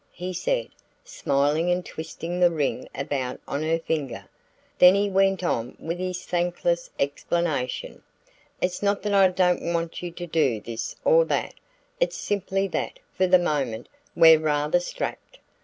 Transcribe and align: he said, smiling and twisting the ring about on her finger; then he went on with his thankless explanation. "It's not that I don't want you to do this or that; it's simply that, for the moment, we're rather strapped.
he 0.13 0.33
said, 0.33 0.67
smiling 1.03 1.69
and 1.69 1.85
twisting 1.85 2.39
the 2.39 2.49
ring 2.49 2.89
about 2.95 3.39
on 3.47 3.61
her 3.61 3.77
finger; 3.77 4.25
then 4.79 4.95
he 4.95 5.07
went 5.11 5.43
on 5.43 5.77
with 5.79 5.99
his 5.99 6.25
thankless 6.25 6.89
explanation. 6.97 8.01
"It's 8.59 8.81
not 8.81 9.03
that 9.03 9.13
I 9.13 9.27
don't 9.27 9.71
want 9.73 10.01
you 10.01 10.09
to 10.09 10.25
do 10.25 10.59
this 10.59 10.95
or 11.05 11.23
that; 11.25 11.53
it's 11.99 12.17
simply 12.17 12.67
that, 12.69 12.97
for 13.13 13.27
the 13.27 13.37
moment, 13.37 13.87
we're 14.15 14.39
rather 14.39 14.79
strapped. 14.79 15.37